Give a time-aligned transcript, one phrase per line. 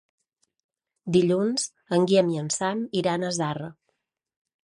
[1.17, 1.67] Dilluns
[1.97, 3.67] en Guillem i en Sam iran a Zarra.